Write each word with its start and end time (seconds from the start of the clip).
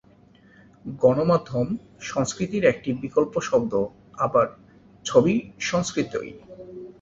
গণমাধ্যম 1.01 1.67
সংস্কৃতির 2.03 2.63
একটি 2.63 2.89
বিকল্প 3.03 3.33
শব্দ 3.39 3.73
আবার 4.17 4.47
"ছবি 5.05 5.33
সংস্কৃতি"। 5.69 6.29